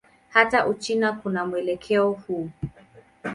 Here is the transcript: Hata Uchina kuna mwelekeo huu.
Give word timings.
Hata 0.29 0.67
Uchina 0.67 1.13
kuna 1.13 1.45
mwelekeo 1.45 2.11
huu. 2.11 2.49